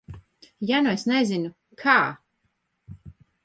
[0.69, 1.53] Ja nu es nezinu,
[1.85, 1.99] kā?